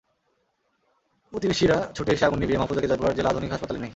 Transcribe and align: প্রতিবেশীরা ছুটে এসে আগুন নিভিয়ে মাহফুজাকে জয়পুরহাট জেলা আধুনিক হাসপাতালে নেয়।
প্রতিবেশীরা 1.33 1.77
ছুটে 1.95 2.11
এসে 2.13 2.23
আগুন 2.25 2.39
নিভিয়ে 2.41 2.59
মাহফুজাকে 2.59 2.89
জয়পুরহাট 2.89 3.15
জেলা 3.17 3.31
আধুনিক 3.31 3.51
হাসপাতালে 3.51 3.79
নেয়। 3.79 3.89